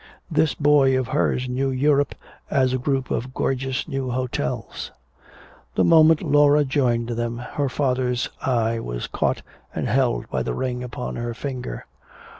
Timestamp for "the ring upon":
10.41-11.17